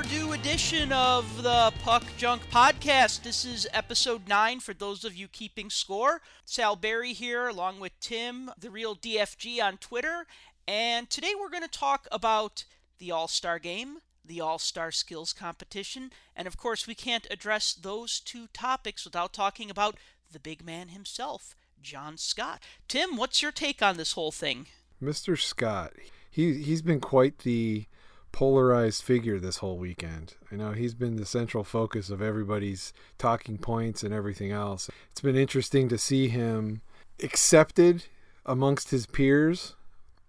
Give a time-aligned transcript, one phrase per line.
[0.00, 3.22] overdue edition of the Puck Junk Podcast.
[3.22, 6.22] This is episode 9 for those of you keeping score.
[6.46, 10.24] Sal Berry here, along with Tim, the real DFG on Twitter.
[10.66, 12.64] And today we're going to talk about
[12.98, 17.74] the All Star game, the All Star Skills Competition, and of course, we can't address
[17.74, 19.98] those two topics without talking about
[20.32, 22.62] the big man himself, John Scott.
[22.88, 24.64] Tim, what's your take on this whole thing?
[25.02, 25.38] Mr.
[25.38, 25.92] Scott,
[26.30, 27.84] he he's been quite the
[28.32, 30.34] polarized figure this whole weekend.
[30.50, 34.90] I know he's been the central focus of everybody's talking points and everything else.
[35.10, 36.82] It's been interesting to see him
[37.22, 38.04] accepted
[38.46, 39.74] amongst his peers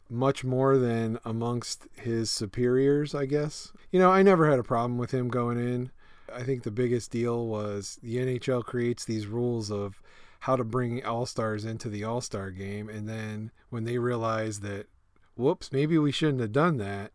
[0.10, 3.72] much more than amongst his superiors, I guess.
[3.92, 5.92] You know, I never had a problem with him going in.
[6.34, 10.02] I think the biggest deal was the NHL creates these rules of
[10.42, 12.90] how to bring all stars into the all star game.
[12.90, 14.88] And then when they realize that,
[15.36, 17.12] whoops, maybe we shouldn't have done that,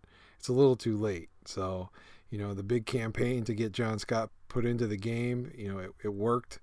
[0.46, 1.28] it's a little too late.
[1.44, 1.88] So,
[2.30, 5.80] you know, the big campaign to get John Scott put into the game, you know,
[5.80, 6.60] it, it worked.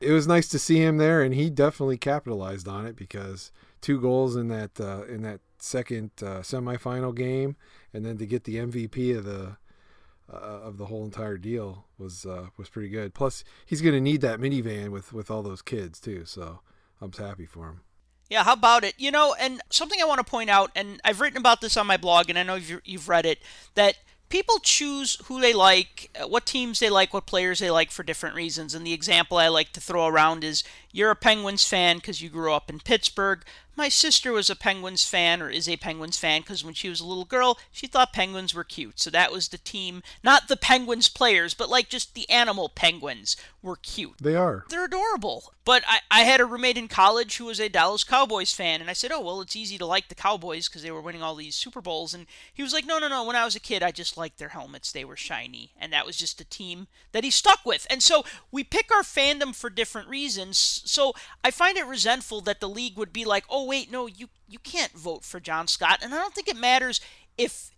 [0.00, 4.00] It was nice to see him there, and he definitely capitalized on it because two
[4.00, 7.54] goals in that uh, in that second uh, semifinal game,
[7.94, 9.56] and then to get the MVP of the
[10.28, 13.14] uh, of the whole entire deal was uh, was pretty good.
[13.14, 16.24] Plus, he's going to need that minivan with with all those kids too.
[16.24, 16.58] So
[17.00, 17.80] I'm happy for him.
[18.32, 18.94] Yeah, how about it?
[18.96, 21.86] You know, and something I want to point out, and I've written about this on
[21.86, 23.40] my blog, and I know you've, read it,
[23.74, 23.96] that
[24.30, 28.34] people choose who they like, what teams they like, what players they like for different
[28.34, 28.74] reasons.
[28.74, 32.28] And the example I like to throw around is you're a Penguins fan because you
[32.28, 33.44] grew up in Pittsburgh.
[33.74, 37.00] My sister was a Penguins fan, or is a Penguins fan, because when she was
[37.00, 39.00] a little girl, she thought Penguins were cute.
[39.00, 43.34] So that was the team, not the Penguins players, but like just the animal Penguins
[43.62, 44.18] were cute.
[44.20, 44.66] They are.
[44.68, 45.54] They're adorable.
[45.64, 48.90] But I, I had a roommate in college who was a Dallas Cowboys fan, and
[48.90, 51.36] I said, oh, well, it's easy to like the Cowboys because they were winning all
[51.36, 52.12] these Super Bowls.
[52.12, 53.24] And he was like, no, no, no.
[53.24, 54.92] When I was a kid, I just liked their helmets.
[54.92, 55.70] They were shiny.
[55.80, 57.86] And that was just a team that he stuck with.
[57.88, 60.81] And so we pick our fandom for different reasons.
[60.84, 61.12] So
[61.44, 64.58] I find it resentful that the league would be like, oh, wait, no, you you
[64.58, 67.00] can't vote for John Scott, and I don't think it matters
[67.38, 67.70] if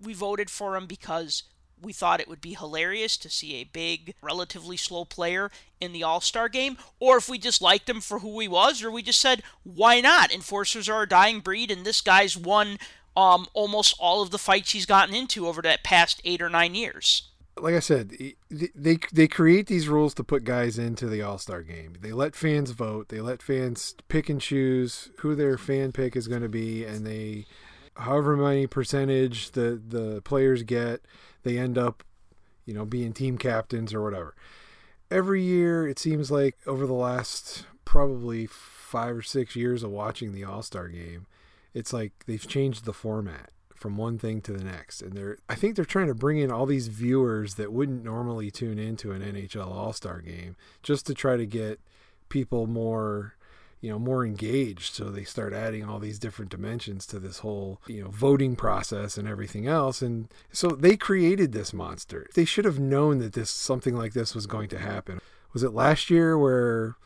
[0.00, 1.44] we voted for him because
[1.80, 6.02] we thought it would be hilarious to see a big, relatively slow player in the
[6.02, 9.02] All Star game, or if we just liked him for who he was, or we
[9.02, 10.32] just said, why not?
[10.32, 12.78] Enforcers are a dying breed, and this guy's won
[13.16, 16.74] um, almost all of the fights he's gotten into over that past eight or nine
[16.74, 18.12] years like I said,
[18.50, 21.94] they they create these rules to put guys into the All Star game.
[22.00, 23.08] They let fans vote.
[23.08, 27.06] They let fans pick and choose who their fan pick is going to be, and
[27.06, 27.46] they,
[27.94, 31.00] however many percentage the the players get,
[31.44, 32.02] they end up,
[32.66, 34.34] you know, being team captains or whatever.
[35.10, 40.32] Every year, it seems like over the last probably five or six years of watching
[40.32, 41.26] the All Star game,
[41.72, 45.02] it's like they've changed the format from one thing to the next.
[45.02, 48.50] And they're I think they're trying to bring in all these viewers that wouldn't normally
[48.50, 51.80] tune into an NHL All-Star game just to try to get
[52.28, 53.34] people more
[53.80, 54.94] you know more engaged.
[54.94, 59.16] So they start adding all these different dimensions to this whole you know voting process
[59.16, 60.02] and everything else.
[60.02, 62.28] And so they created this monster.
[62.34, 65.20] They should have known that this something like this was going to happen.
[65.52, 66.96] Was it last year where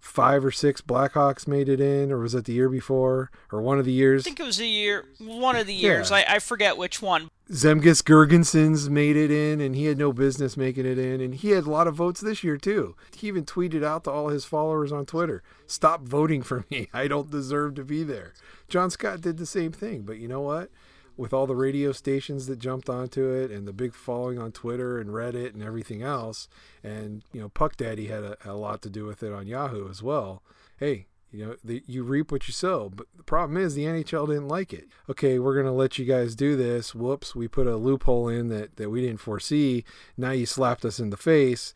[0.00, 3.78] five or six Blackhawks made it in, or was it the year before, or one
[3.78, 4.22] of the years?
[4.22, 6.10] I think it was the year, one of the years.
[6.10, 6.18] Yeah.
[6.18, 7.28] I, I forget which one.
[7.50, 11.50] Zemgus Girgensons made it in, and he had no business making it in, and he
[11.50, 12.94] had a lot of votes this year too.
[13.16, 16.88] He even tweeted out to all his followers on Twitter, "Stop voting for me.
[16.94, 18.34] I don't deserve to be there."
[18.68, 20.70] John Scott did the same thing, but you know what?
[21.18, 24.98] With all the radio stations that jumped onto it and the big following on Twitter
[24.98, 26.48] and Reddit and everything else,
[26.82, 29.90] and you know Puck Daddy had a, a lot to do with it on Yahoo
[29.90, 30.42] as well.
[30.78, 34.28] Hey, you know the, you reap what you sow, but the problem is the NHL
[34.28, 34.86] didn't like it.
[35.10, 36.94] Okay, we're gonna let you guys do this.
[36.94, 39.84] Whoops, we put a loophole in that that we didn't foresee.
[40.16, 41.74] Now you slapped us in the face.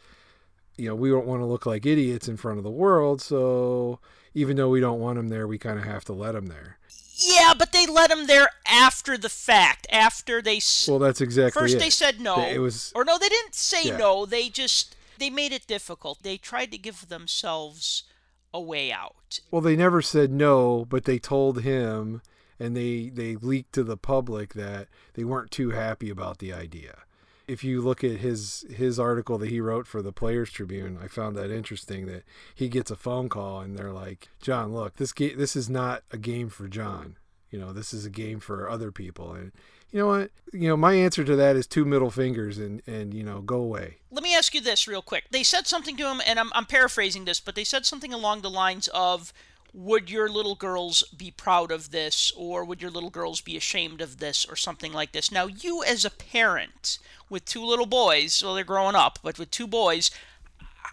[0.78, 3.98] You know we don't want to look like idiots in front of the world, so
[4.34, 6.78] even though we don't want them there, we kind of have to let them there.
[7.14, 9.86] Yeah, but they let him there after the fact.
[9.90, 11.78] After they well, that's exactly first it.
[11.78, 12.44] they said no.
[12.46, 13.96] It was or no, they didn't say yeah.
[13.96, 14.26] no.
[14.26, 16.22] They just they made it difficult.
[16.22, 18.04] They tried to give themselves
[18.52, 19.40] a way out.
[19.50, 22.22] Well, they never said no, but they told him,
[22.58, 26.98] and they they leaked to the public that they weren't too happy about the idea
[27.46, 31.08] if you look at his his article that he wrote for the Players Tribune, I
[31.08, 32.24] found that interesting that
[32.54, 36.02] he gets a phone call and they're like, "John, look, this game this is not
[36.10, 37.16] a game for John.
[37.50, 39.52] You know, this is a game for other people." And
[39.90, 40.30] you know what?
[40.52, 43.56] You know, my answer to that is two middle fingers and and you know, go
[43.56, 43.98] away.
[44.10, 45.24] Let me ask you this real quick.
[45.30, 48.40] They said something to him and I'm I'm paraphrasing this, but they said something along
[48.40, 49.32] the lines of
[49.74, 54.00] would your little girls be proud of this or would your little girls be ashamed
[54.00, 55.32] of this or something like this?
[55.32, 56.98] Now, you as a parent
[57.30, 60.10] with two little boys, well, they're growing up, but with two boys,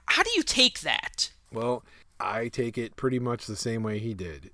[0.06, 1.32] how do you take that?
[1.52, 1.84] Well,
[2.20, 4.52] I take it pretty much the same way he did.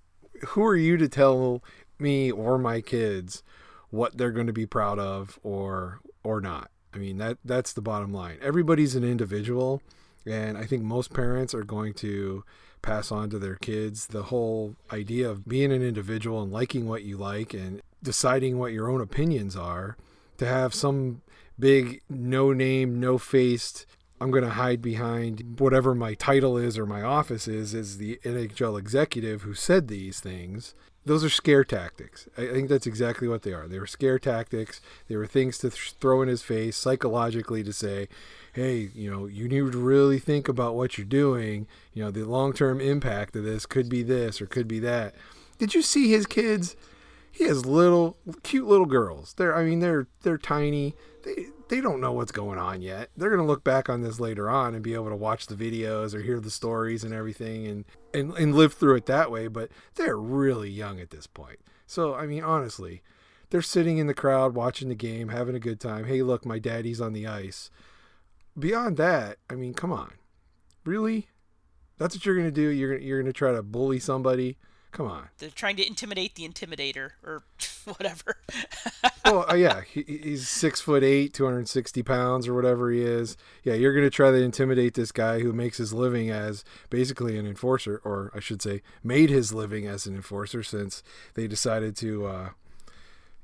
[0.48, 1.64] Who are you to tell
[2.00, 3.44] me or my kids
[3.90, 6.72] what they're going to be proud of or or not?
[6.94, 8.38] I mean, that that's the bottom line.
[8.42, 9.82] Everybody's an individual,
[10.26, 12.44] and I think most parents are going to
[12.86, 17.04] pass on to their kids the whole idea of being an individual and liking what
[17.04, 19.98] you like and deciding what your own opinions are
[20.38, 21.22] to have some
[21.60, 23.88] big no name no faced
[24.22, 28.20] i'm going to hide behind whatever my title is or my office is as the
[28.24, 32.28] nhl executive who said these things those are scare tactics.
[32.36, 33.68] I think that's exactly what they are.
[33.68, 34.82] They were scare tactics.
[35.08, 38.08] They were things to th- throw in his face psychologically to say,
[38.56, 41.68] hey, you know, you need to really think about what you're doing.
[41.94, 45.14] You know, the long term impact of this could be this or could be that.
[45.58, 46.78] Did you see his kids?
[47.30, 49.34] He has little, cute little girls.
[49.34, 50.96] They're, I mean, they're they're tiny.
[51.24, 53.10] They they don't know what's going on yet.
[53.18, 56.14] They're gonna look back on this later on and be able to watch the videos
[56.14, 59.48] or hear the stories and everything and and and live through it that way.
[59.48, 61.60] But they're really young at this point.
[61.86, 63.02] So I mean, honestly,
[63.50, 66.06] they're sitting in the crowd watching the game, having a good time.
[66.06, 67.70] Hey, look, my daddy's on the ice
[68.58, 70.14] beyond that, I mean, come on,
[70.84, 71.28] really?
[71.98, 72.70] That's what you're gonna do?
[72.70, 74.58] You're gonna you're gonna try to bully somebody?
[74.96, 75.28] Come on.
[75.40, 77.44] They're trying to intimidate the intimidator or
[77.84, 78.38] whatever.
[79.26, 83.36] well, uh, yeah, he, he's six foot eight, 260 pounds or whatever he is.
[83.64, 87.38] Yeah, you're going to try to intimidate this guy who makes his living as basically
[87.38, 91.04] an enforcer, or I should say, made his living as an enforcer since
[91.34, 92.50] they decided to, uh,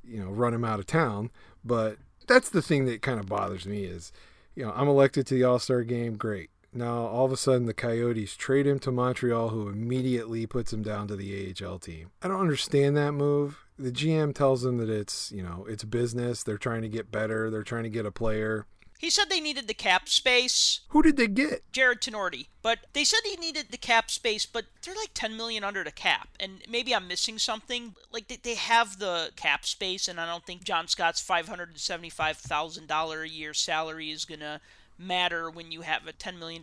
[0.05, 1.31] you know, run him out of town.
[1.65, 1.97] But
[2.27, 4.13] that's the thing that kind of bothers me is
[4.55, 6.15] you know, I'm elected to the All Star game.
[6.15, 6.49] Great.
[6.73, 10.81] Now all of a sudden the Coyotes trade him to Montreal, who immediately puts him
[10.81, 12.11] down to the AHL team.
[12.21, 13.65] I don't understand that move.
[13.77, 16.43] The GM tells them that it's you know it's business.
[16.43, 17.49] They're trying to get better.
[17.49, 18.65] They're trying to get a player.
[19.01, 20.81] He said they needed the cap space.
[20.89, 21.63] Who did they get?
[21.71, 22.45] Jarred Tinordi.
[22.61, 25.91] But they said he needed the cap space, but they're like 10 million under the
[25.91, 26.29] cap.
[26.39, 27.95] And maybe I'm missing something.
[28.11, 33.29] Like they, they have the cap space, and I don't think John Scott's $575,000 a
[33.29, 34.61] year salary is going to
[34.99, 36.61] matter when you have a $10 million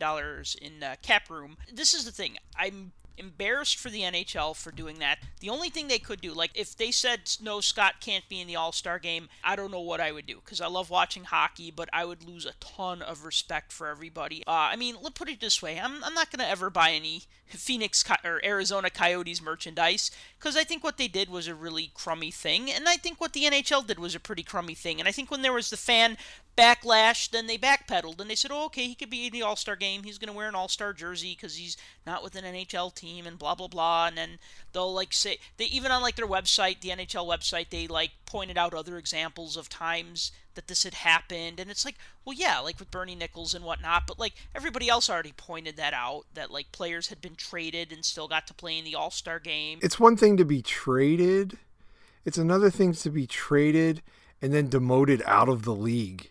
[0.62, 1.56] in uh, cap room.
[1.73, 2.38] This is the thing.
[2.56, 5.19] I'm embarrassed for the NHL for doing that.
[5.41, 8.47] The only thing they could do, like if they said no, Scott can't be in
[8.47, 11.25] the All Star game, I don't know what I would do because I love watching
[11.25, 14.43] hockey, but I would lose a ton of respect for everybody.
[14.47, 17.23] Uh, I mean, let's put it this way: I'm, I'm not gonna ever buy any
[17.47, 22.31] Phoenix or Arizona Coyotes merchandise because I think what they did was a really crummy
[22.31, 24.99] thing, and I think what the NHL did was a pretty crummy thing.
[24.99, 26.17] And I think when there was the fan
[26.56, 29.56] backlash, then they backpedaled and they said, "Oh, okay, he could be in the All
[29.56, 30.03] Star game.
[30.03, 31.76] He's going to wear an All Star jersey because he's
[32.06, 34.39] not with an NHL team and blah blah blah." And then
[34.73, 38.59] they'll like say they even on like their website, the NHL website, they like pointed
[38.59, 41.95] out other examples of times that this had happened, and it's like,
[42.25, 45.95] well, yeah, like with Bernie Nicholls and whatnot, but like everybody else already pointed that
[45.95, 49.13] out that like players had been traded and still got to play in the All
[49.13, 49.79] Star game.
[49.83, 51.59] It's one thing to be traded.
[52.25, 54.03] It's another thing to be traded
[54.43, 56.31] and then demoted out of the league.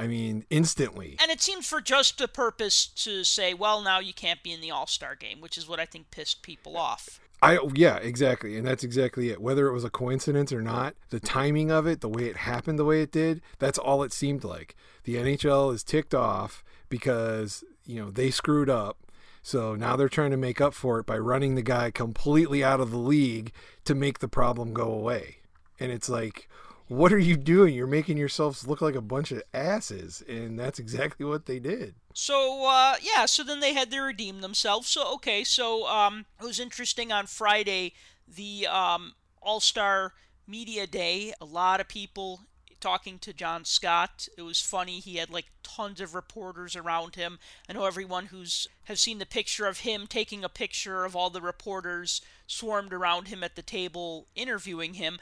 [0.00, 1.16] I mean, instantly.
[1.20, 4.62] And it seemed for just the purpose to say, well, now you can't be in
[4.62, 7.20] the All Star game, which is what I think pissed people off.
[7.42, 8.56] I yeah, exactly.
[8.56, 9.42] And that's exactly it.
[9.42, 12.78] Whether it was a coincidence or not, the timing of it, the way it happened
[12.78, 14.74] the way it did, that's all it seemed like.
[15.04, 18.96] The NHL is ticked off because, you know, they screwed up.
[19.42, 22.80] So now they're trying to make up for it by running the guy completely out
[22.80, 23.52] of the league
[23.84, 25.40] to make the problem go away.
[25.78, 26.48] And it's like,
[26.90, 27.72] what are you doing?
[27.72, 31.94] You're making yourselves look like a bunch of asses, and that's exactly what they did.
[32.14, 34.88] So uh, yeah, so then they had to redeem themselves.
[34.88, 37.92] So okay, so um, it was interesting on Friday,
[38.26, 40.14] the um, All Star
[40.48, 41.32] Media Day.
[41.40, 42.40] A lot of people
[42.80, 44.28] talking to John Scott.
[44.36, 44.98] It was funny.
[44.98, 47.38] He had like tons of reporters around him.
[47.68, 51.30] I know everyone who's has seen the picture of him taking a picture of all
[51.30, 55.18] the reporters swarmed around him at the table interviewing him.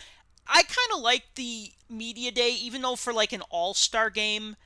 [0.48, 4.56] I kind of like the media day, even though for like an all star game,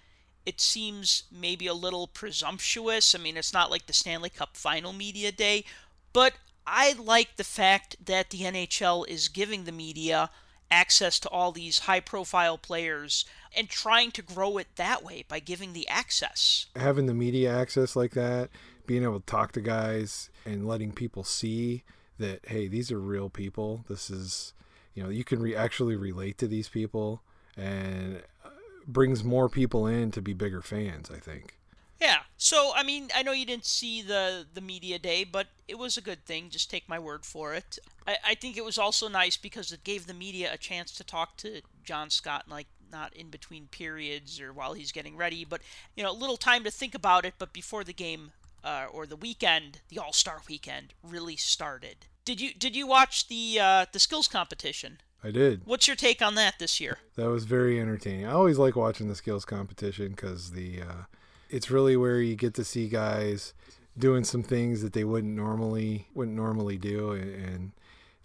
[0.47, 3.15] it seems maybe a little presumptuous.
[3.15, 5.65] I mean, it's not like the Stanley Cup final media day,
[6.13, 6.35] but
[6.67, 10.31] I like the fact that the NHL is giving the media
[10.71, 13.25] access to all these high profile players
[13.55, 16.67] and trying to grow it that way by giving the access.
[16.77, 18.49] Having the media access like that,
[18.87, 21.85] being able to talk to guys and letting people see
[22.19, 23.85] that, hey, these are real people.
[23.89, 24.55] This is
[24.95, 27.23] you know you can re- actually relate to these people
[27.57, 28.49] and uh,
[28.87, 31.59] brings more people in to be bigger fans i think
[32.03, 32.23] Yeah.
[32.37, 35.97] So I mean, I know you didn't see the the media day, but it was
[35.97, 36.51] a good thing.
[36.51, 37.79] Just take my word for it.
[38.09, 41.05] I, I think it was also nice because it gave the media a chance to
[41.05, 45.61] talk to John Scott, like not in between periods or while he's getting ready, but
[45.97, 47.35] you know, a little time to think about it.
[47.39, 48.33] But before the game
[48.65, 52.07] uh, or the weekend, the All Star weekend really started.
[52.25, 54.99] Did you did you watch the uh, the skills competition?
[55.25, 55.63] I did.
[55.65, 56.99] What's your take on that this year?
[57.17, 58.27] That was very entertaining.
[58.27, 61.03] I always like watching the skills competition because the uh,
[61.49, 63.55] it's really where you get to see guys
[63.97, 67.73] doing some things that they wouldn't normally wouldn't normally do, and, and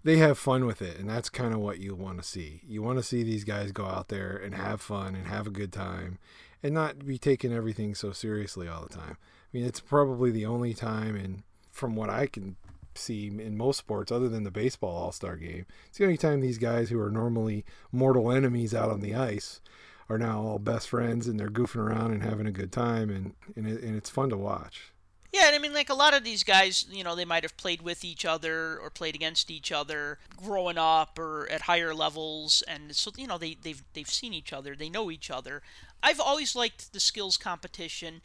[0.04, 2.62] they have fun with it, and that's kind of what you want to see.
[2.66, 5.50] You want to see these guys go out there and have fun and have a
[5.50, 6.18] good time,
[6.62, 9.16] and not be taking everything so seriously all the time.
[9.18, 12.56] I mean, it's probably the only time, and from what I can
[12.98, 16.58] see in most sports other than the baseball all-star game it's the only time these
[16.58, 19.60] guys who are normally mortal enemies out on the ice
[20.08, 23.34] are now all best friends and they're goofing around and having a good time and
[23.56, 24.92] and, it, and it's fun to watch
[25.32, 27.56] yeah, and I mean, like a lot of these guys, you know, they might have
[27.58, 32.62] played with each other or played against each other growing up or at higher levels,
[32.66, 35.62] and so you know they they've they've seen each other, they know each other.
[36.02, 38.22] I've always liked the skills competition.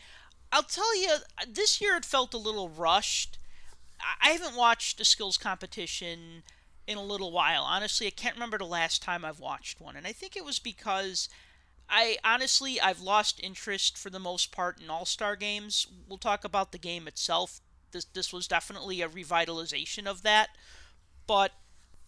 [0.52, 1.10] I'll tell you,
[1.48, 3.38] this year it felt a little rushed.
[4.22, 6.44] I haven't watched a skills competition
[6.88, 7.64] in a little while.
[7.64, 10.60] Honestly, I can't remember the last time I've watched one, and I think it was
[10.60, 11.30] because
[11.90, 15.88] I honestly I've lost interest for the most part in All-Star games.
[16.08, 17.62] We'll talk about the game itself.
[17.92, 20.50] This this was definitely a revitalization of that.
[21.28, 21.52] But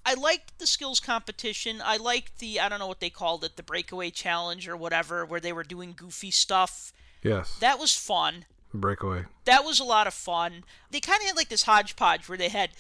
[0.06, 1.82] I liked the skills competition.
[1.84, 5.26] I liked the I don't know what they called it, the breakaway challenge or whatever
[5.26, 6.92] where they were doing goofy stuff.
[7.24, 7.58] Yes.
[7.60, 8.46] That was fun.
[8.80, 9.26] Breakaway.
[9.46, 10.64] That was a lot of fun.
[10.92, 12.72] They kind of had like this hodgepodge where they had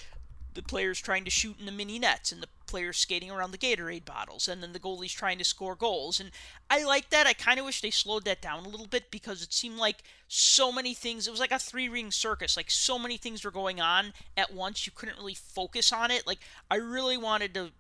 [0.56, 3.58] the players trying to shoot in the mini nets and the players skating around the
[3.58, 6.20] Gatorade bottles and then the goalies trying to score goals.
[6.20, 6.32] And
[6.70, 7.28] I like that.
[7.28, 9.98] I kind of wish they slowed that down a little bit because it seemed like
[10.28, 11.28] so many things.
[11.28, 12.58] It was like a three ring circus.
[12.58, 14.86] Like so many things were going on at once.
[14.86, 16.25] You couldn't really focus on it.
[16.25, 16.40] Like
[16.72, 17.72] I really wanted to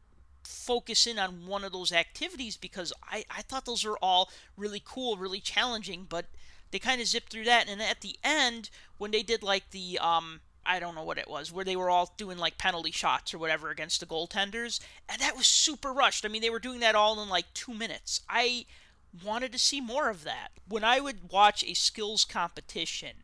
[0.43, 4.81] focus in on one of those activities because I, I thought those were all really
[4.83, 6.25] cool, really challenging, but
[6.75, 7.69] they kind of zipped through that.
[7.69, 11.29] And at the end, when they did like the um, I don't know what it
[11.29, 15.21] was, where they were all doing like penalty shots or whatever against the goaltenders, and
[15.21, 16.25] that was super rushed.
[16.25, 18.23] I mean, they were doing that all in like two minutes.
[18.27, 18.65] I
[19.23, 20.49] wanted to see more of that.
[20.67, 23.15] When I would watch a skills competition,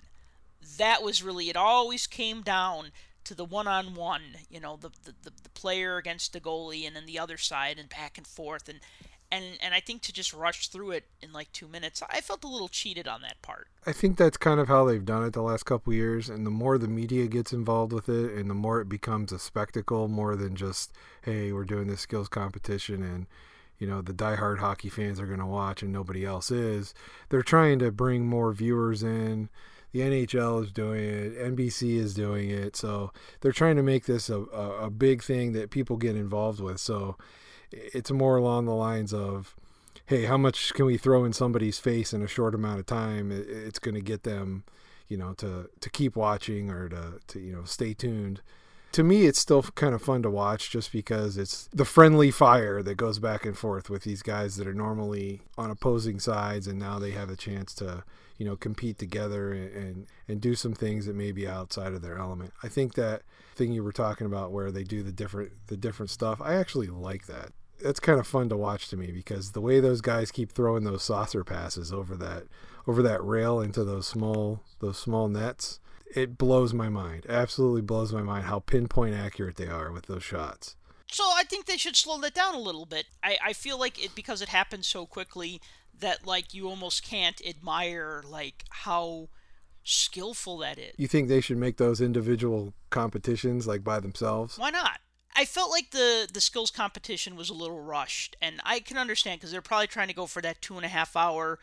[0.77, 1.57] that was really it.
[1.57, 2.91] Always came down
[3.25, 4.21] to the one-on-one.
[4.49, 7.77] You know, the the, the, the player against the goalie, and then the other side,
[7.77, 8.79] and back and forth, and
[9.31, 12.43] and and I think to just rush through it in like two minutes, I felt
[12.43, 13.67] a little cheated on that part.
[13.85, 16.51] I think that's kind of how they've done it the last couple years, and the
[16.51, 20.35] more the media gets involved with it, and the more it becomes a spectacle, more
[20.35, 20.91] than just
[21.23, 23.27] hey, we're doing this skills competition, and
[23.79, 26.93] you know the diehard hockey fans are going to watch, and nobody else is.
[27.29, 29.49] They're trying to bring more viewers in.
[29.93, 31.37] The NHL is doing it.
[31.37, 32.77] NBC is doing it.
[32.77, 33.11] So
[33.41, 36.79] they're trying to make this a, a, a big thing that people get involved with.
[36.79, 37.17] So
[37.71, 39.55] it's more along the lines of
[40.05, 43.31] hey how much can we throw in somebody's face in a short amount of time?
[43.31, 44.63] It's going to get them
[45.07, 48.41] you know to to keep watching or to to you know stay tuned.
[48.93, 52.83] To me it's still kind of fun to watch just because it's the friendly fire
[52.83, 56.77] that goes back and forth with these guys that are normally on opposing sides and
[56.77, 58.03] now they have a chance to
[58.37, 62.01] you know compete together and and, and do some things that may be outside of
[62.01, 62.53] their element.
[62.63, 63.21] I think that
[63.55, 66.87] thing you were talking about where they do the different the different stuff i actually
[66.87, 67.51] like that
[67.83, 70.83] that's kind of fun to watch to me because the way those guys keep throwing
[70.83, 72.43] those saucer passes over that
[72.87, 75.79] over that rail into those small those small nets
[76.15, 77.25] it blows my mind.
[77.29, 80.75] Absolutely blows my mind how pinpoint accurate they are with those shots.
[81.09, 83.05] So i think they should slow that down a little bit.
[83.23, 85.61] I, I feel like it because it happens so quickly
[85.99, 89.27] that like you almost can't admire like how
[89.83, 90.93] skillful that is.
[90.97, 94.57] You think they should make those individual competitions like by themselves?
[94.57, 94.99] Why not
[95.35, 99.39] I felt like the the skills competition was a little rushed, and I can understand
[99.39, 101.59] because they're probably trying to go for that two and a half hour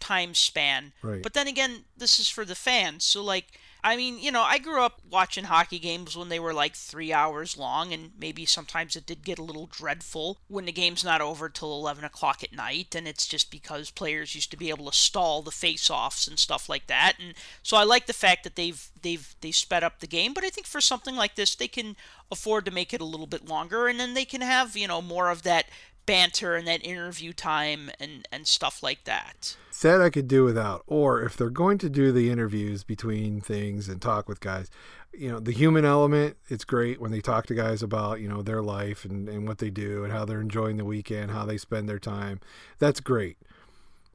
[0.00, 0.92] time span.
[1.02, 1.22] Right.
[1.22, 4.58] But then again, this is for the fans, so like I mean, you know, I
[4.58, 8.96] grew up watching hockey games when they were like three hours long, and maybe sometimes
[8.96, 12.52] it did get a little dreadful when the game's not over till 11 o'clock at
[12.52, 16.38] night, and it's just because players used to be able to stall the face-offs and
[16.38, 17.14] stuff like that.
[17.20, 20.44] And so I like the fact that they've they've they sped up the game, but
[20.44, 21.96] I think for something like this, they can
[22.30, 25.00] afford to make it a little bit longer, and then they can have you know
[25.02, 25.66] more of that
[26.06, 29.56] banter and that interview time and and stuff like that.
[29.82, 30.82] That I could do without.
[30.86, 34.70] Or if they're going to do the interviews between things and talk with guys,
[35.12, 38.42] you know, the human element, it's great when they talk to guys about, you know,
[38.42, 41.56] their life and, and what they do and how they're enjoying the weekend, how they
[41.56, 42.40] spend their time.
[42.78, 43.38] That's great.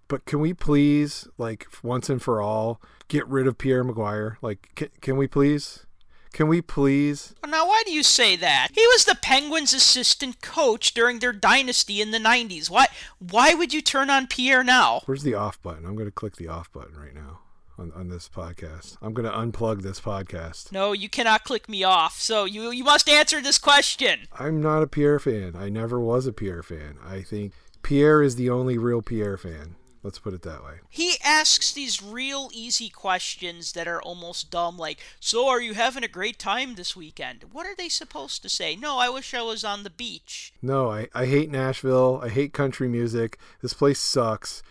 [0.07, 4.35] But can we please, like, once and for all, get rid of Pierre McGuire?
[4.41, 5.85] Like, can, can we please?
[6.33, 7.35] Can we please?
[7.45, 8.69] Now, why do you say that?
[8.73, 12.69] He was the Penguins' assistant coach during their dynasty in the 90s.
[12.69, 12.87] Why
[13.19, 15.01] why would you turn on Pierre now?
[15.05, 15.85] Where's the off button?
[15.85, 17.39] I'm going to click the off button right now
[17.77, 18.97] on, on this podcast.
[19.01, 20.71] I'm going to unplug this podcast.
[20.71, 22.19] No, you cannot click me off.
[22.19, 24.21] So you you must answer this question.
[24.39, 25.55] I'm not a Pierre fan.
[25.57, 26.97] I never was a Pierre fan.
[27.05, 27.51] I think
[27.83, 29.75] Pierre is the only real Pierre fan.
[30.03, 30.79] Let's put it that way.
[30.89, 36.03] He asks these real easy questions that are almost dumb, like, So are you having
[36.03, 37.45] a great time this weekend?
[37.51, 38.75] What are they supposed to say?
[38.75, 40.53] No, I wish I was on the beach.
[40.61, 42.19] No, I, I hate Nashville.
[42.23, 43.37] I hate country music.
[43.61, 44.63] This place sucks.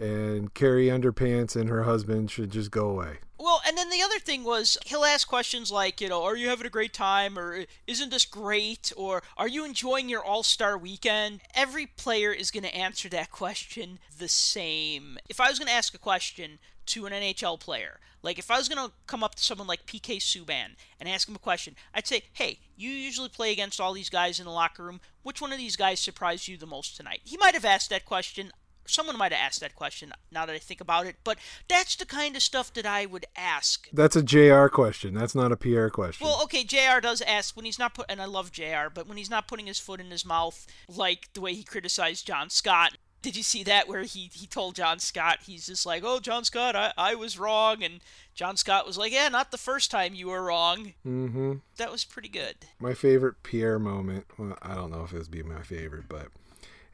[0.00, 3.18] And Carrie Underpants and her husband should just go away.
[3.42, 6.48] Well, and then the other thing was he'll ask questions like, you know, are you
[6.48, 11.40] having a great time or isn't this great or are you enjoying your All-Star weekend?
[11.52, 15.18] Every player is going to answer that question the same.
[15.28, 18.58] If I was going to ask a question to an NHL player, like if I
[18.58, 21.74] was going to come up to someone like PK Subban and ask him a question,
[21.92, 25.00] I'd say, "Hey, you usually play against all these guys in the locker room.
[25.24, 28.04] Which one of these guys surprised you the most tonight?" He might have asked that
[28.04, 28.52] question
[28.86, 32.06] someone might have asked that question now that I think about it, but that's the
[32.06, 33.88] kind of stuff that I would ask.
[33.92, 35.14] That's a JR question.
[35.14, 36.26] That's not a Pierre question.
[36.26, 39.16] Well, okay, JR does ask when he's not put and I love JR, but when
[39.18, 42.96] he's not putting his foot in his mouth like the way he criticized John Scott.
[43.22, 46.42] Did you see that where he, he told John Scott he's just like, "Oh, John
[46.42, 48.00] Scott, I, I was wrong." And
[48.34, 51.52] John Scott was like, "Yeah, not the first time you were wrong." Mm-hmm.
[51.76, 52.56] That was pretty good.
[52.80, 56.30] My favorite Pierre moment, well, I don't know if it would be my favorite, but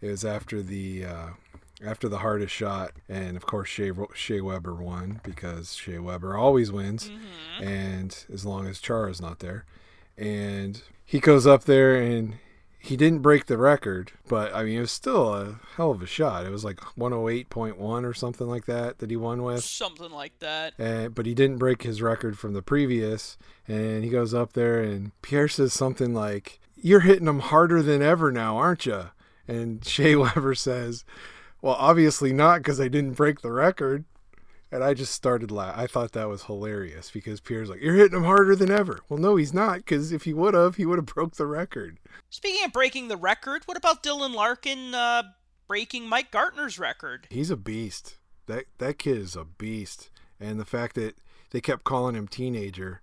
[0.03, 1.29] it was after the uh,
[1.85, 6.73] after the hardest shot, and of course Shea, Shea Weber won because Shea Weber always
[6.73, 7.63] wins, mm-hmm.
[7.63, 9.65] and as long as Chara's not there,
[10.17, 12.35] and he goes up there and
[12.81, 16.07] he didn't break the record, but I mean it was still a hell of a
[16.07, 16.47] shot.
[16.47, 20.75] It was like 108.1 or something like that that he won with, something like that.
[20.79, 24.81] And, but he didn't break his record from the previous, and he goes up there
[24.81, 29.11] and Pierre says something like, "You're hitting them harder than ever now, aren't you?"
[29.47, 31.05] And Shea Weber says
[31.63, 34.05] well, obviously not because I didn't break the record.
[34.71, 35.81] And I just started laughing.
[35.83, 39.19] I thought that was hilarious because Pierre's like, "You're hitting him harder than ever." Well,
[39.19, 41.99] no, he's not because if he would have, he would have broke the record.
[42.29, 45.23] Speaking of breaking the record, what about Dylan Larkin uh,
[45.69, 47.29] breaking Mike Gartner's record?
[47.31, 48.17] He's a beast.
[48.45, 51.15] That that kid is a beast, and the fact that
[51.51, 53.01] they kept calling him teenager,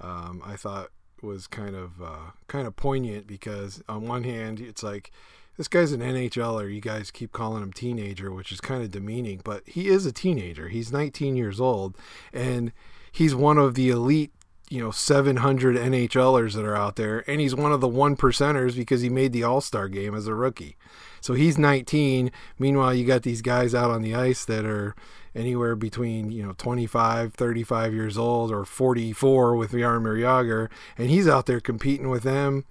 [0.00, 0.90] um, I thought
[1.22, 5.10] was kind of uh, kind of poignant because on one hand, it's like
[5.56, 6.72] this guy's an NHLer.
[6.72, 10.12] You guys keep calling him teenager, which is kind of demeaning, but he is a
[10.12, 10.68] teenager.
[10.68, 11.96] He's 19 years old,
[12.32, 12.72] and
[13.12, 14.32] he's one of the elite,
[14.68, 18.76] you know, 700 NHLers that are out there, and he's one of the one percenters
[18.76, 20.76] because he made the All Star game as a rookie.
[21.20, 22.30] So he's 19.
[22.58, 24.94] Meanwhile, you got these guys out on the ice that are
[25.34, 31.26] anywhere between you know 25 35 years old or 44 with Jaromir Jagr and he's
[31.26, 32.64] out there competing with them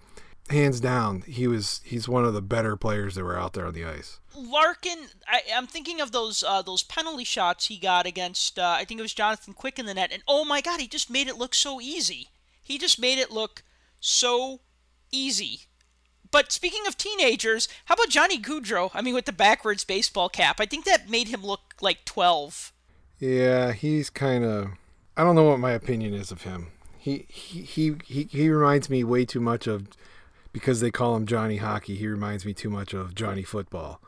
[0.50, 3.74] hands down, he was he's one of the better players that were out there on
[3.74, 4.20] the ice.
[4.36, 8.58] Larkin, I, am thinking of those uh, those penalty shots he got against.
[8.58, 10.88] Uh, I think it was Jonathan Quick in the net, and oh my God, he
[10.88, 12.30] just made it look so easy.
[12.64, 13.64] He just made it look
[14.00, 14.62] so
[15.12, 15.62] easy.
[16.32, 18.90] But speaking of teenagers, how about Johnny Gaudreau?
[18.94, 22.74] I mean, with the backwards baseball cap, I think that made him look like 12.
[23.20, 24.72] Yeah, he's kind of.
[25.16, 26.72] I don't know what my opinion is of him.
[26.98, 29.88] He he he he, he reminds me way too much of
[30.54, 34.00] because they call him Johnny Hockey, he reminds me too much of Johnny Football,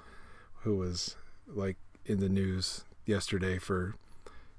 [0.62, 3.95] who was like in the news yesterday for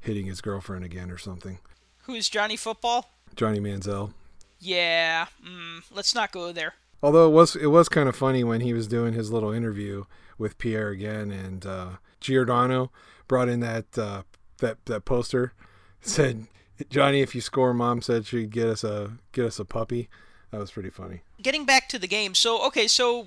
[0.00, 1.58] hitting his girlfriend again or something.
[2.02, 3.10] Who's Johnny Football?
[3.34, 4.12] Johnny Manziel.
[4.58, 6.74] Yeah, mm, let's not go there.
[7.02, 10.04] Although it was it was kind of funny when he was doing his little interview
[10.38, 11.88] with Pierre again, and uh,
[12.20, 12.90] Giordano
[13.28, 14.22] brought in that uh,
[14.58, 15.52] that that poster
[16.00, 16.46] said
[16.90, 20.08] Johnny, if you score, mom said she'd get us a get us a puppy.
[20.50, 21.22] That was pretty funny.
[21.42, 23.26] Getting back to the game, so okay, so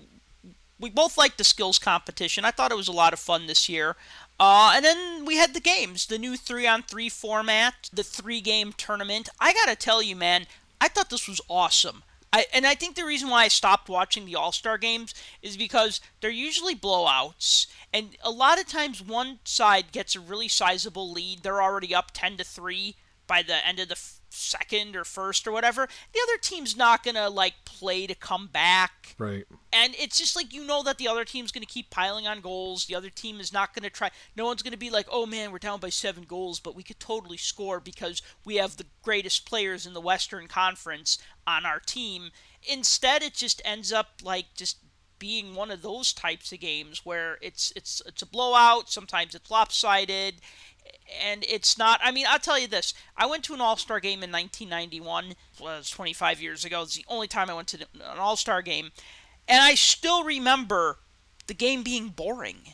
[0.79, 2.45] we both liked the skills competition.
[2.45, 3.97] I thought it was a lot of fun this year.
[4.39, 8.39] Uh, and then we had the games, the new three on three format, the three
[8.39, 9.27] game tournament.
[9.39, 10.47] I gotta tell you, man,
[10.79, 12.03] I thought this was awesome.
[12.32, 15.58] I, and I think the reason why I stopped watching the All Star games is
[15.58, 21.12] because they're usually blowouts, and a lot of times one side gets a really sizable
[21.12, 21.41] lead.
[21.41, 22.95] They're already up ten to three
[23.27, 27.29] by the end of the second or first or whatever, the other team's not gonna
[27.29, 29.15] like play to come back.
[29.17, 29.45] Right.
[29.71, 32.85] And it's just like you know that the other team's gonna keep piling on goals.
[32.85, 34.11] The other team is not gonna try.
[34.35, 36.99] No one's gonna be like, oh man, we're down by seven goals, but we could
[36.99, 42.31] totally score because we have the greatest players in the Western Conference on our team.
[42.63, 44.77] Instead, it just ends up like just
[45.19, 48.89] being one of those types of games where it's it's it's a blowout.
[48.89, 50.35] Sometimes it's lopsided,
[51.19, 51.99] and it's not.
[52.03, 55.34] I mean, I'll tell you this: I went to an All Star game in 1991.
[55.60, 56.84] Was 25 years ago.
[56.84, 58.91] It's the only time I went to an All Star game,
[59.47, 60.97] and I still remember
[61.47, 62.73] the game being boring.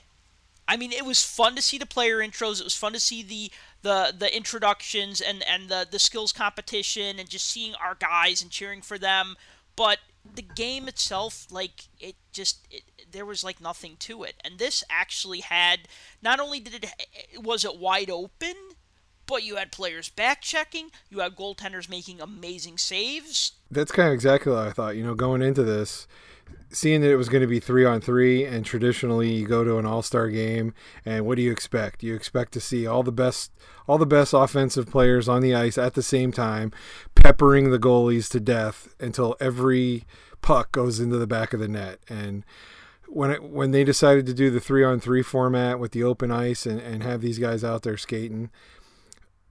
[0.68, 2.60] I mean, it was fun to see the player intros.
[2.60, 7.20] It was fun to see the the the introductions and and the the skills competition
[7.20, 9.36] and just seeing our guys and cheering for them.
[9.76, 10.00] But
[10.36, 14.36] the game itself, like it just it, there was like nothing to it.
[14.44, 15.82] And this actually had
[16.22, 16.92] not only did
[17.32, 18.56] it was it wide open,
[19.28, 20.90] but you had players back checking.
[21.10, 23.54] You had goaltenders making amazing saves.
[23.72, 24.96] That's kind of exactly what I thought.
[24.96, 26.08] You know, going into this,
[26.70, 29.78] seeing that it was going to be three on three, and traditionally you go to
[29.78, 30.74] an All Star game,
[31.06, 32.04] and what do you expect?
[32.04, 33.52] You expect to see all the best,
[33.88, 36.72] all the best offensive players on the ice at the same time,
[37.26, 40.04] peppering the goalies to death until every
[40.42, 42.00] puck goes into the back of the net.
[42.08, 42.44] And
[43.08, 46.32] when it, when they decided to do the three on three format with the open
[46.32, 48.52] ice and, and have these guys out there skating,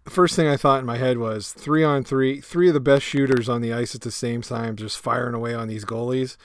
[0.04, 2.80] the first thing I thought in my head was three on three, three of the
[2.80, 6.36] best shooters on the ice at the same time, just firing away on these goalies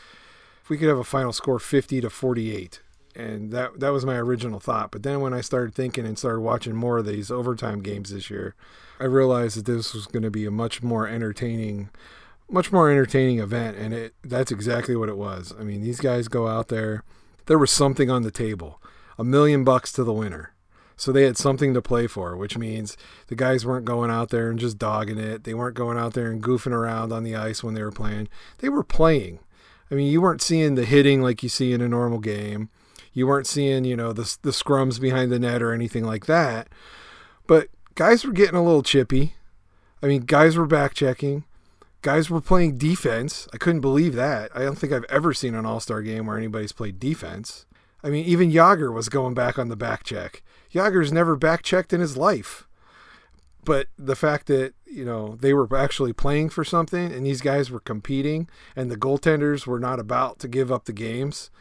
[0.70, 2.80] we could have a final score 50 to 48
[3.20, 6.42] and that that was my original thought but then when i started thinking and started
[6.42, 8.56] watching more of these overtime games this year
[9.00, 11.90] i realized that this was going to be a much more entertaining
[12.50, 16.28] much more entertaining event and it that's exactly what it was i mean these guys
[16.28, 17.04] go out there
[17.46, 18.82] there was something on the table
[19.18, 20.54] a million bucks to the winner
[21.00, 24.50] so they had something to play for, which means the guys weren't going out there
[24.50, 25.46] and just dogging it.
[25.46, 28.28] They weren't going out there and goofing around on the ice when they were playing.
[28.58, 29.40] They were playing.
[29.90, 32.70] I mean, you weren't seeing the hitting like you see in a normal game.
[33.14, 36.70] You weren't seeing, you know, the the scrums behind the net or anything like that.
[37.48, 39.36] But guys were getting a little chippy.
[40.02, 41.44] I mean, guys were back checking.
[42.02, 43.48] Guys were playing defense.
[43.54, 44.52] I couldn't believe that.
[44.56, 47.66] I don't think I've ever seen an All Star game where anybody's played defense.
[48.02, 50.42] I mean, even Jagr was going back on the back check.
[50.74, 52.68] Jagr's never back checked in his life
[53.64, 57.70] but the fact that you know they were actually playing for something and these guys
[57.70, 61.52] were competing and the goaltenders were not about to give up the games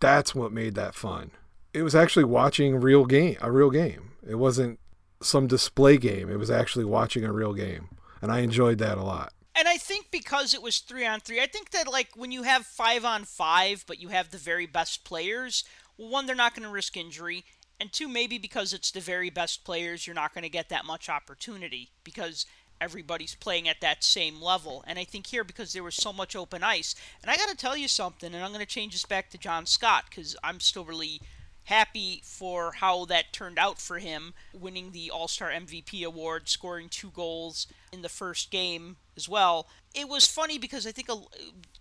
[0.00, 1.30] that's what made that fun.
[1.74, 4.12] It was actually watching real game a real game.
[4.26, 4.78] It wasn't
[5.20, 6.30] some display game.
[6.30, 7.88] It was actually watching a real game.
[8.20, 9.32] And i enjoyed that a lot.
[9.54, 12.44] And I think because it was three on three, I think that like when you
[12.44, 15.64] have five on five, but you have the very best players,
[15.96, 17.44] well, one, they're not going to risk injury,
[17.80, 20.84] and two, maybe because it's the very best players, you're not going to get that
[20.84, 22.46] much opportunity because
[22.80, 24.84] everybody's playing at that same level.
[24.86, 27.56] And I think here, because there was so much open ice, and I got to
[27.56, 30.60] tell you something, and I'm going to change this back to John Scott because I'm
[30.60, 31.20] still really
[31.68, 36.88] happy for how that turned out for him, winning the All Star MVP award, scoring
[36.88, 39.68] two goals in the first game as well.
[39.94, 41.08] It was funny because I think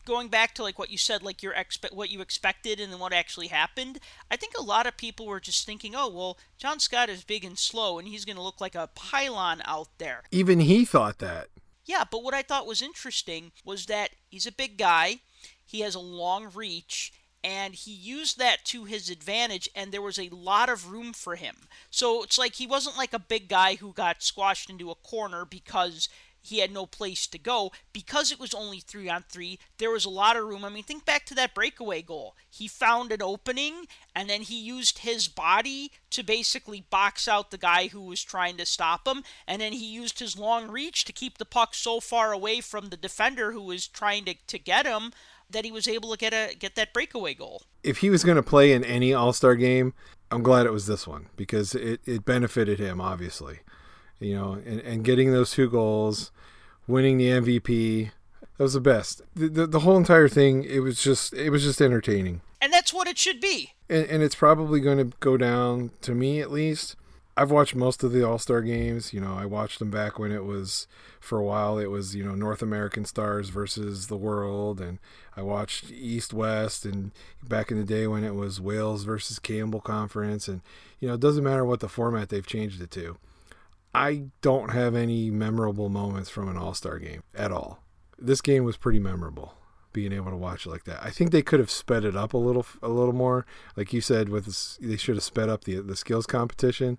[0.06, 3.00] going back to like what you said, like your expe- what you expected and then
[3.00, 4.00] what actually happened.
[4.30, 7.46] I think a lot of people were just thinking, oh well, John Scott is big
[7.46, 10.24] and slow, and he's going to look like a pylon out there.
[10.32, 11.48] Even he thought that.
[11.86, 15.22] Yeah, but what I thought was interesting was that he's a big guy.
[15.66, 17.14] He has a long reach
[17.48, 21.38] and he used that to his advantage and there was a lot of room for
[21.38, 21.56] him.
[21.90, 25.46] So it's like he wasn't like a big guy who got squashed into a corner
[25.46, 26.10] because
[26.42, 29.60] he had no place to go because it was only three on three.
[29.78, 30.66] There was a lot of room.
[30.66, 32.36] I mean, think back to that breakaway goal.
[32.50, 37.58] He found an opening and then he used his body to basically box out the
[37.58, 39.24] guy who was trying to stop him.
[39.48, 42.90] And then he used his long reach to keep the puck so far away from
[42.90, 45.14] the defender who was trying to, to get him
[45.50, 47.64] that he was able to get a get that breakaway goal.
[47.84, 49.94] If he was going to play in any All Star game,
[50.32, 53.60] I'm glad it was this one because it, it benefited him obviously.
[54.20, 56.32] You know, and, and getting those two goals,
[56.88, 58.10] winning the MVP,
[58.58, 59.22] that was the best.
[59.36, 62.42] The, the, the whole entire thing, it was just it was just entertaining.
[62.60, 63.74] And that's what it should be.
[63.88, 66.96] And, and it's probably going to go down to me at least
[67.38, 69.14] I've watched most of the All Star games.
[69.14, 70.88] You know, I watched them back when it was
[71.20, 71.78] for a while.
[71.78, 74.98] It was you know North American stars versus the world, and
[75.36, 77.12] I watched East West, and
[77.48, 80.62] back in the day when it was Wales versus Campbell Conference, and
[81.00, 83.18] you know it doesn't matter what the format they've changed it to.
[83.94, 87.84] I don't have any memorable moments from an All Star game at all.
[88.18, 89.54] This game was pretty memorable
[89.94, 91.04] being able to watch it like that.
[91.04, 93.46] I think they could have sped it up a little a little more.
[93.76, 96.98] Like you said, with this, they should have sped up the the skills competition.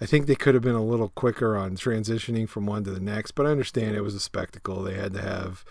[0.00, 3.00] I think they could have been a little quicker on transitioning from one to the
[3.00, 3.32] next.
[3.32, 4.82] But I understand it was a spectacle.
[4.82, 5.64] They had to have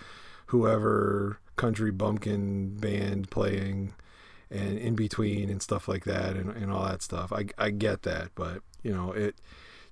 [0.48, 3.93] whoever country bumpkin band playing
[4.52, 7.32] and in between and stuff like that and, and all that stuff.
[7.34, 9.36] I, I get that, but you know it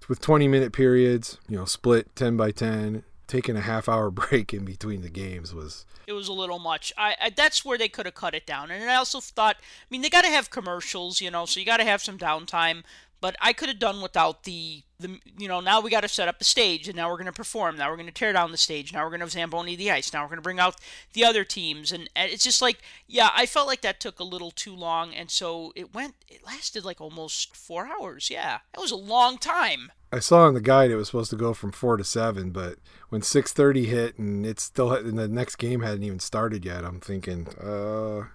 [0.07, 4.53] with 20 minute periods, you know, split 10 by 10 taking a half hour break
[4.53, 6.93] in between the games was it was a little much.
[6.97, 8.71] I, I that's where they could have cut it down.
[8.71, 11.65] And I also thought, I mean, they got to have commercials, you know, so you
[11.65, 12.83] got to have some downtime.
[13.25, 16.27] But I could have done without the the you know now we got to set
[16.27, 17.75] up the stage and now we're going to perform.
[17.75, 18.93] Now we're going to tear down the stage.
[18.93, 20.13] Now we're going to zamboni the ice.
[20.13, 20.75] Now we're going to bring out
[21.13, 21.91] the other teams.
[21.91, 25.11] And, and it's just like yeah, I felt like that took a little too long,
[25.11, 26.13] and so it went.
[26.27, 28.29] It lasted like almost four hours.
[28.29, 29.91] Yeah, that was a long time.
[30.13, 32.75] I saw in the guide it was supposed to go from four to seven, but
[33.09, 36.85] when six thirty hit and it's still and the next game hadn't even started yet,
[36.85, 38.27] I'm thinking, uh,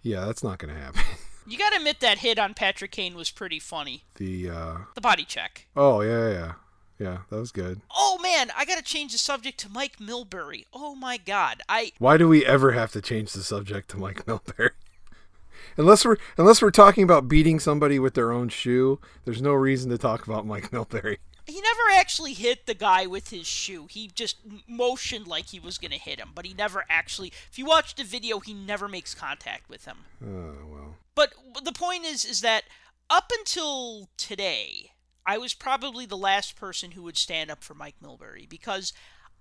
[0.00, 1.02] yeah, that's not going to happen.
[1.46, 4.04] You got to admit that hit on Patrick Kane was pretty funny.
[4.16, 5.66] The uh, the body check.
[5.76, 6.52] Oh yeah, yeah,
[6.98, 7.18] yeah.
[7.30, 7.80] That was good.
[7.94, 10.66] Oh man, I got to change the subject to Mike Milbury.
[10.72, 11.92] Oh my God, I.
[11.98, 14.70] Why do we ever have to change the subject to Mike Milbury?
[15.76, 19.90] unless we're unless we're talking about beating somebody with their own shoe, there's no reason
[19.90, 21.18] to talk about Mike Milbury.
[21.44, 23.86] He never actually hit the guy with his shoe.
[23.90, 24.36] He just
[24.68, 27.32] motioned like he was going to hit him, but he never actually.
[27.50, 29.96] If you watch the video, he never makes contact with him.
[30.24, 30.96] Oh well.
[31.14, 32.64] But the point is, is that
[33.10, 34.92] up until today,
[35.26, 38.92] I was probably the last person who would stand up for Mike Milbury because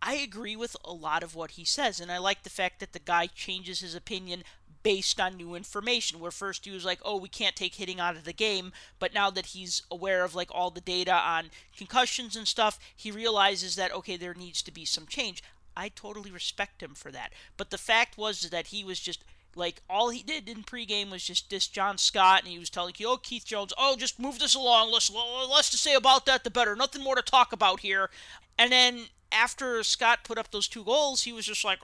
[0.02, 2.94] I agree with a lot of what he says, and I like the fact that
[2.94, 4.44] the guy changes his opinion
[4.84, 6.20] based on new information.
[6.20, 9.14] Where first he was like, "Oh, we can't take hitting out of the game," but
[9.14, 13.76] now that he's aware of like all the data on concussions and stuff, he realizes
[13.76, 15.44] that okay, there needs to be some change.
[15.78, 17.32] I totally respect him for that.
[17.56, 19.24] But the fact was that he was just
[19.56, 22.94] like all he did in pregame was just diss John Scott, and he was telling
[22.98, 24.92] you, "Oh, Keith Jones, oh, just move this along.
[24.92, 26.76] Less, less to say about that, the better.
[26.76, 28.10] Nothing more to talk about here."
[28.58, 31.80] And then after Scott put up those two goals, he was just like,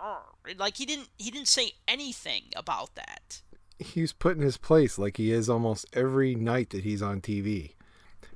[0.58, 3.42] like he didn't he didn't say anything about that.
[3.80, 7.74] He's put in his place like he is almost every night that he's on TV.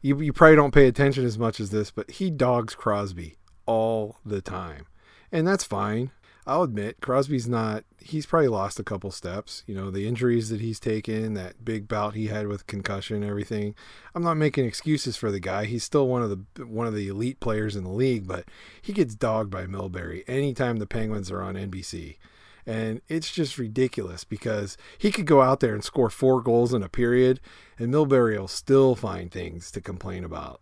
[0.01, 4.17] You you probably don't pay attention as much as this, but he dogs Crosby all
[4.25, 4.87] the time,
[5.31, 6.11] and that's fine.
[6.47, 7.83] I'll admit Crosby's not.
[7.99, 9.63] He's probably lost a couple steps.
[9.67, 13.75] You know the injuries that he's taken, that big bout he had with concussion, everything.
[14.15, 15.65] I'm not making excuses for the guy.
[15.65, 18.45] He's still one of the one of the elite players in the league, but
[18.81, 22.17] he gets dogged by Milbury anytime the Penguins are on NBC,
[22.65, 26.81] and it's just ridiculous because he could go out there and score four goals in
[26.81, 27.39] a period,
[27.77, 30.61] and Milbury will still find things to complain about.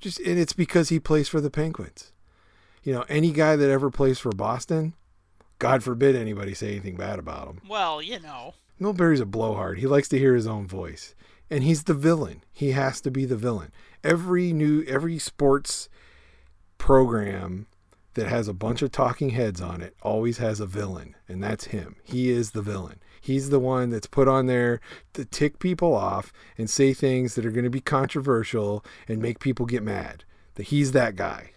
[0.00, 2.12] Just and it's because he plays for the Penguins.
[2.82, 4.94] You know, any guy that ever plays for Boston
[5.60, 7.60] God forbid anybody say anything bad about him.
[7.68, 8.54] Well, you know.
[8.80, 9.78] Milbury's a blowhard.
[9.78, 11.14] He likes to hear his own voice.
[11.50, 12.42] And he's the villain.
[12.50, 13.70] He has to be the villain.
[14.02, 15.90] Every new every sports
[16.78, 17.66] program
[18.14, 21.66] that has a bunch of talking heads on it always has a villain, and that's
[21.66, 21.96] him.
[22.02, 23.00] He is the villain.
[23.20, 24.80] He's the one that's put on there
[25.12, 29.40] to tick people off and say things that are going to be controversial and make
[29.40, 30.24] people get mad.
[30.54, 31.52] That he's that guy.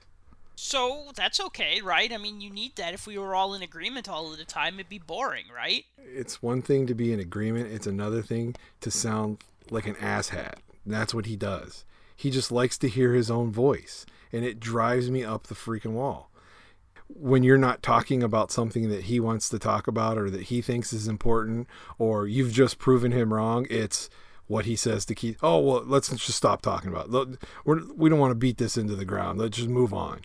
[0.66, 2.10] So that's okay, right?
[2.12, 2.94] I mean, you need that.
[2.94, 5.84] If we were all in agreement all of the time, it'd be boring, right?
[5.98, 10.56] It's one thing to be in agreement, it's another thing to sound like an asshat.
[10.86, 11.84] That's what he does.
[12.16, 15.92] He just likes to hear his own voice, and it drives me up the freaking
[15.92, 16.32] wall.
[17.10, 20.62] When you're not talking about something that he wants to talk about or that he
[20.62, 21.68] thinks is important,
[22.00, 24.10] or you've just proven him wrong, it's
[24.48, 25.38] what he says to Keith.
[25.44, 27.38] Oh, well, let's just stop talking about it.
[27.66, 29.40] We're, we don't want to beat this into the ground.
[29.40, 30.22] Let's just move on.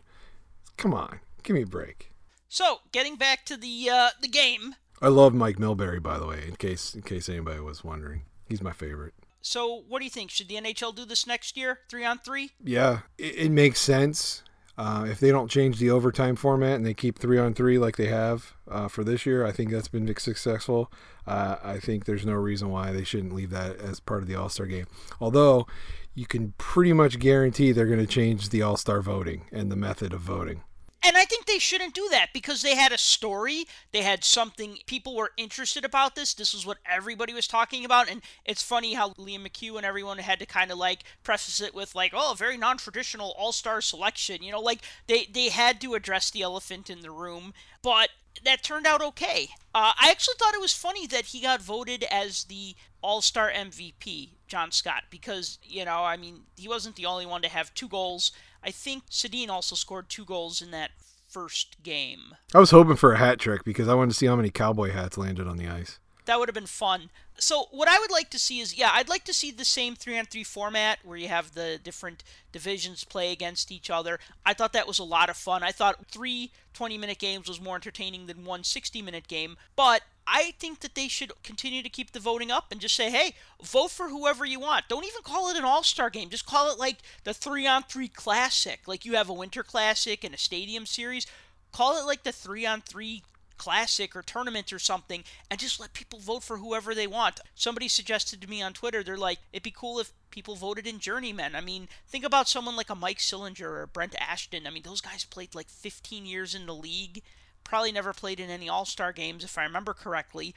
[0.78, 2.12] Come on, give me a break.
[2.48, 4.76] So, getting back to the uh, the game.
[5.02, 8.22] I love Mike Milbury, by the way, in case in case anybody was wondering.
[8.46, 9.12] He's my favorite.
[9.42, 10.30] So, what do you think?
[10.30, 12.52] Should the NHL do this next year, three on three?
[12.62, 14.42] Yeah, it, it makes sense.
[14.78, 17.96] Uh, if they don't change the overtime format and they keep three on three like
[17.96, 20.92] they have uh, for this year, I think that's been successful.
[21.26, 24.36] Uh, I think there's no reason why they shouldn't leave that as part of the
[24.36, 24.86] All Star game.
[25.20, 25.66] Although
[26.14, 29.76] you can pretty much guarantee they're going to change the All Star voting and the
[29.76, 30.62] method of voting.
[31.04, 33.66] And I think they shouldn't do that because they had a story.
[33.92, 36.34] They had something people were interested about this.
[36.34, 38.08] This was what everybody was talking about.
[38.10, 41.74] And it's funny how Liam McHugh and everyone had to kind of like preface it
[41.74, 44.42] with like, oh, very non-traditional all-star selection.
[44.42, 47.54] You know, like they they had to address the elephant in the room.
[47.80, 48.10] But
[48.44, 49.48] that turned out okay.
[49.74, 53.50] Uh, I actually thought it was funny that he got voted as the All Star
[53.50, 57.74] MVP, John Scott, because, you know, I mean, he wasn't the only one to have
[57.74, 60.90] two goals I think Sedin also scored two goals in that
[61.28, 62.34] first game.
[62.54, 64.90] I was hoping for a hat trick because I wanted to see how many cowboy
[64.90, 65.98] hats landed on the ice.
[66.24, 67.10] That would have been fun.
[67.38, 69.94] So what I would like to see is yeah, I'd like to see the same
[69.94, 74.18] 3 on 3 format where you have the different divisions play against each other.
[74.44, 75.62] I thought that was a lot of fun.
[75.62, 80.80] I thought three 20-minute games was more entertaining than one 60-minute game, but I think
[80.80, 84.10] that they should continue to keep the voting up and just say, hey, vote for
[84.10, 84.86] whoever you want.
[84.88, 86.28] Don't even call it an all star game.
[86.28, 88.80] Just call it like the three on three classic.
[88.86, 91.26] Like you have a winter classic and a stadium series.
[91.72, 93.22] call it like the three on three
[93.56, 97.40] classic or tournament or something and just let people vote for whoever they want.
[97.54, 101.00] Somebody suggested to me on Twitter, they're like, it'd be cool if people voted in
[101.00, 101.56] journeymen.
[101.56, 104.66] I mean, think about someone like a Mike Sillinger or Brent Ashton.
[104.66, 107.22] I mean, those guys played like 15 years in the league,
[107.68, 110.54] probably never played in any All Star games, if I remember correctly.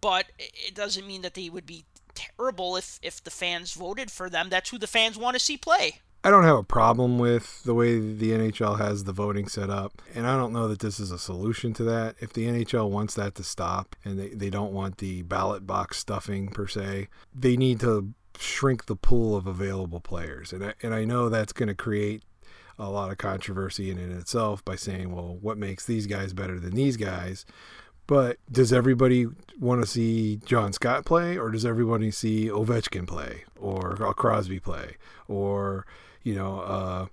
[0.00, 1.84] But it doesn't mean that they would be
[2.14, 4.48] terrible if if the fans voted for them.
[4.50, 6.00] That's who the fans want to see play.
[6.22, 10.02] I don't have a problem with the way the NHL has the voting set up,
[10.14, 12.16] and I don't know that this is a solution to that.
[12.20, 15.96] If the NHL wants that to stop and they, they don't want the ballot box
[15.96, 20.52] stuffing per se, they need to shrink the pool of available players.
[20.52, 22.22] And I, and I know that's going to create
[22.80, 26.58] a lot of controversy in it itself by saying, well, what makes these guys better
[26.58, 27.44] than these guys?
[28.06, 29.26] But does everybody
[29.60, 34.96] want to see John Scott play, or does everybody see Ovechkin play, or Crosby play,
[35.28, 35.86] or
[36.24, 37.06] you know, uh,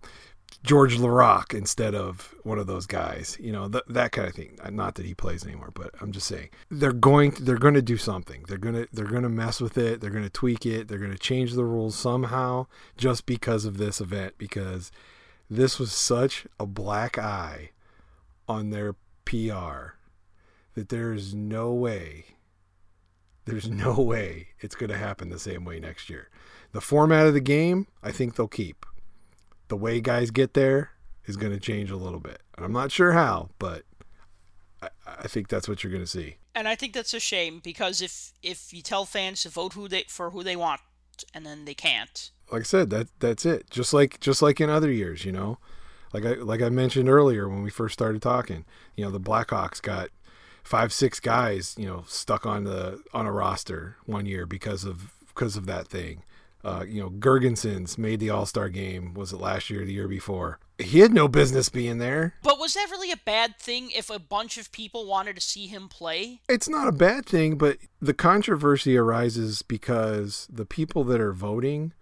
[0.63, 4.57] George Laraque instead of one of those guys, you know, th- that kind of thing.
[4.71, 7.81] Not that he plays anymore, but I'm just saying they're going to, they're going to
[7.81, 8.43] do something.
[8.47, 10.01] They're to they're to mess with it.
[10.01, 10.87] They're to tweak it.
[10.87, 14.91] They're to change the rules somehow just because of this event because
[15.49, 17.71] this was such a black eye
[18.47, 18.93] on their
[19.25, 19.95] PR
[20.75, 22.25] that there's no way
[23.47, 26.29] there's no way it's going to happen the same way next year.
[26.73, 28.85] The format of the game, I think they'll keep
[29.69, 30.91] the way guys get there
[31.25, 32.41] is going to change a little bit.
[32.57, 33.83] I'm not sure how, but
[34.81, 36.35] I, I think that's what you're going to see.
[36.55, 39.87] And I think that's a shame because if if you tell fans to vote who
[39.87, 40.81] they for who they want
[41.33, 42.31] and then they can't.
[42.51, 43.69] Like I said, that that's it.
[43.69, 45.57] Just like just like in other years, you know.
[46.13, 49.81] Like I like I mentioned earlier when we first started talking, you know, the Blackhawks
[49.81, 50.09] got
[50.63, 55.13] five six guys, you know, stuck on the on a roster one year because of
[55.27, 56.23] because of that thing.
[56.63, 59.13] Uh, you know, Girgensons made the All Star game.
[59.13, 60.59] Was it last year or the year before?
[60.79, 62.33] He had no business being there.
[62.43, 65.67] But was that really a bad thing if a bunch of people wanted to see
[65.67, 66.41] him play?
[66.49, 71.93] It's not a bad thing, but the controversy arises because the people that are voting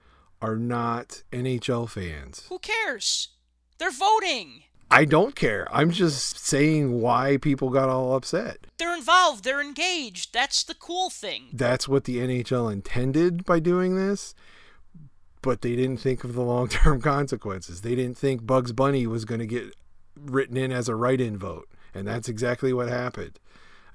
[0.45, 2.45] are not NHL fans.
[2.49, 3.29] Who cares?
[3.77, 4.63] They're voting.
[4.91, 5.67] I don't care.
[5.71, 8.67] I'm just saying why people got all upset.
[8.77, 10.33] They're involved, they're engaged.
[10.33, 11.47] That's the cool thing.
[11.51, 14.35] That's what the NHL intended by doing this
[15.45, 17.81] but they didn't think of the long term consequences.
[17.81, 19.75] They didn't think Bugs Bunny was going to get
[20.19, 21.69] written in as a write in vote.
[21.93, 23.39] And that's exactly what happened.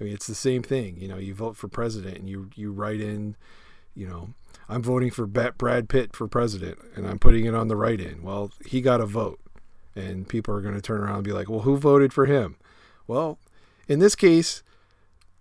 [0.00, 0.96] I mean, it's the same thing.
[0.98, 3.34] You know, you vote for president and you, you write in,
[3.96, 4.28] you know,
[4.70, 8.22] I'm voting for Brad Pitt for president and I'm putting it on the write in.
[8.22, 9.40] Well, he got a vote.
[9.96, 12.56] And people are going to turn around and be like, well, who voted for him?
[13.06, 13.38] Well,
[13.88, 14.62] in this case,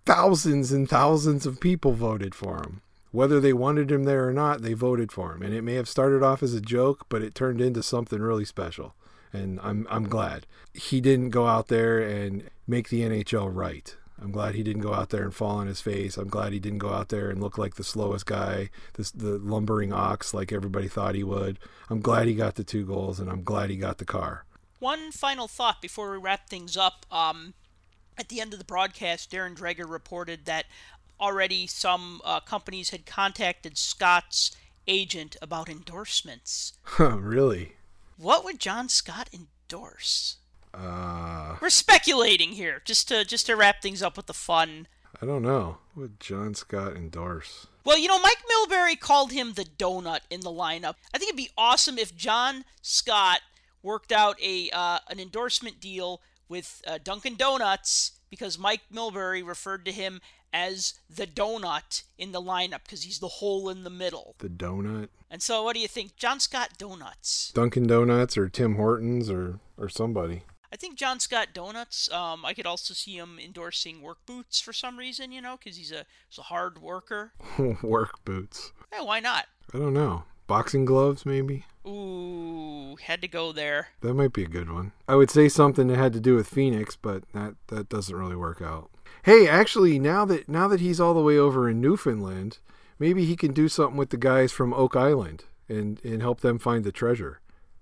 [0.04, 4.62] thousands and thousands of people voted for him whether they wanted him there or not,
[4.62, 5.42] they voted for him.
[5.42, 8.44] And it may have started off as a joke, but it turned into something really
[8.44, 8.94] special.
[9.32, 13.96] And I'm I'm glad he didn't go out there and make the NHL right.
[14.22, 16.16] I'm glad he didn't go out there and fall on his face.
[16.16, 19.38] I'm glad he didn't go out there and look like the slowest guy, this, the
[19.38, 21.58] lumbering ox like everybody thought he would.
[21.88, 24.44] I'm glad he got the two goals, and I'm glad he got the car.
[24.78, 27.06] One final thought before we wrap things up.
[27.10, 27.54] Um,
[28.18, 30.66] at the end of the broadcast, Darren Dreger reported that
[31.18, 34.54] already some uh, companies had contacted Scott's
[34.86, 36.74] agent about endorsements.
[36.82, 37.76] Huh, really?
[38.16, 40.36] What would John Scott endorse?
[40.72, 44.86] Uh, We're speculating here, just to just to wrap things up with the fun.
[45.20, 45.78] I don't know.
[45.94, 47.66] What would John Scott endorse?
[47.84, 50.94] Well, you know, Mike Milbury called him the donut in the lineup.
[51.12, 53.40] I think it'd be awesome if John Scott
[53.82, 59.84] worked out a uh, an endorsement deal with uh, Dunkin' Donuts because Mike Milbury referred
[59.86, 60.20] to him
[60.52, 64.34] as the donut in the lineup because he's the hole in the middle.
[64.38, 65.08] The donut.
[65.30, 67.52] And so, what do you think, John Scott Donuts?
[67.54, 70.42] Dunkin' Donuts or Tim Hortons or or somebody.
[70.72, 72.10] I think John Scott Donuts.
[72.12, 75.76] Um, I could also see him endorsing work boots for some reason, you know, because
[75.76, 77.32] he's a he's a hard worker.
[77.82, 78.72] work boots.
[78.92, 79.46] Yeah, why not?
[79.74, 80.24] I don't know.
[80.46, 81.64] Boxing gloves, maybe.
[81.86, 83.88] Ooh, had to go there.
[84.00, 84.92] That might be a good one.
[85.08, 88.36] I would say something that had to do with Phoenix, but that that doesn't really
[88.36, 88.90] work out.
[89.24, 92.58] Hey, actually, now that now that he's all the way over in Newfoundland,
[92.98, 96.58] maybe he can do something with the guys from Oak Island and and help them
[96.58, 97.40] find the treasure.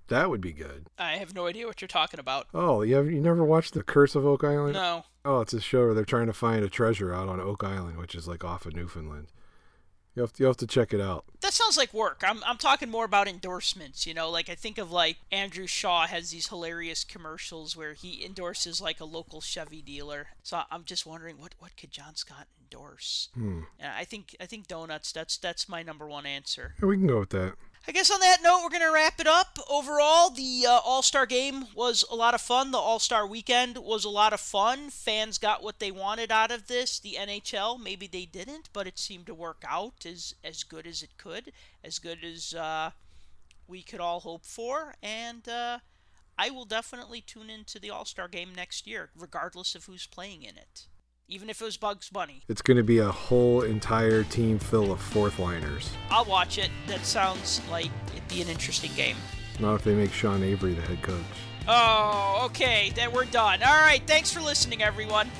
[0.09, 0.86] That would be good.
[0.98, 2.46] I have no idea what you're talking about.
[2.52, 4.74] Oh, you have you never watched The Curse of Oak Island?
[4.74, 5.04] No.
[5.24, 7.98] Oh, it's a show where they're trying to find a treasure out on Oak Island,
[7.98, 9.28] which is like off of Newfoundland.
[10.14, 11.26] You have to, you have to check it out.
[11.42, 12.24] That sounds like work.
[12.26, 14.04] I'm I'm talking more about endorsements.
[14.04, 18.24] You know, like I think of like Andrew Shaw has these hilarious commercials where he
[18.24, 20.28] endorses like a local Chevy dealer.
[20.42, 23.28] So I'm just wondering what what could John Scott endorse?
[23.34, 23.61] Hmm.
[23.80, 25.12] I think I think donuts.
[25.12, 26.74] That's that's my number one answer.
[26.80, 27.54] Yeah, we can go with that.
[27.89, 29.59] I guess on that note, we're going to wrap it up.
[29.70, 32.70] Overall, the uh, All Star game was a lot of fun.
[32.70, 34.91] The All Star weekend was a lot of fun.
[34.91, 36.99] Fans got what they wanted out of this.
[36.99, 41.03] The NHL, maybe they didn't, but it seemed to work out as, as good as
[41.03, 41.51] it could,
[41.82, 42.91] as good as uh,
[43.66, 44.95] we could all hope for.
[45.03, 45.78] And uh,
[46.36, 50.43] I will definitely tune into the All Star game next year, regardless of who's playing
[50.43, 50.89] in it
[51.28, 52.42] even if it was Bugs Bunny.
[52.48, 55.90] It's going to be a whole entire team full of fourth liners.
[56.10, 56.70] I'll watch it.
[56.86, 59.16] That sounds like it'd be an interesting game.
[59.60, 61.20] Not if they make Sean Avery the head coach.
[61.68, 62.92] Oh, okay.
[62.94, 63.62] Then we're done.
[63.62, 64.02] All right.
[64.06, 65.30] Thanks for listening, everyone.